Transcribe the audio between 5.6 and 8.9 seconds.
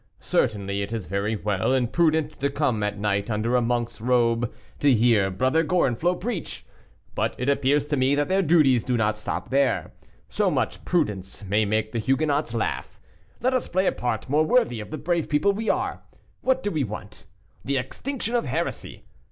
Gorenflot preach; but it appears to me that their duties